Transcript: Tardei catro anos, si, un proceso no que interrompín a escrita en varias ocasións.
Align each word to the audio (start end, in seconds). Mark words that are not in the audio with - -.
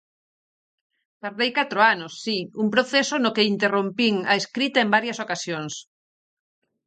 Tardei 1.21 1.51
catro 1.59 1.79
anos, 1.93 2.13
si, 2.23 2.37
un 2.63 2.67
proceso 2.75 3.15
no 3.23 3.33
que 3.35 3.47
interrompín 3.53 4.15
a 4.31 4.33
escrita 4.41 4.77
en 4.81 4.89
varias 4.95 5.17
ocasións. 5.25 5.73